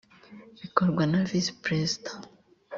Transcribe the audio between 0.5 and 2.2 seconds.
bikorwa na visi perezida